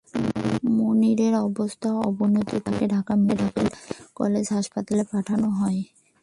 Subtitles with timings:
[0.77, 3.67] মনিরের অবস্থার অবনতি ঘটলে তাঁকে ঢাকা মেডিকেল
[4.15, 5.79] কলেজ হাসপাতালে পাঠানো হয়।